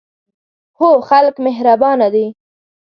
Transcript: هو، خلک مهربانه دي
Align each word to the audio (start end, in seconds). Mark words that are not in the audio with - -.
هو، 0.79 0.89
خلک 1.09 1.35
مهربانه 1.45 2.07
دي 2.13 2.25